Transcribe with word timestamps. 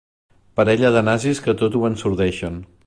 Parella 0.59 0.91
de 0.95 1.03
nazis 1.11 1.43
que 1.49 1.57
tot 1.61 1.81
ho 1.81 1.87
ensordeixen. 1.93 2.63